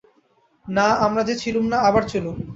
বা, 0.65 0.85
আমরা 0.99 1.23
যে 1.23 1.35
ছিলুম 1.35 1.65
না, 1.67 1.77
আবার 1.79 2.03
চলুন। 2.03 2.35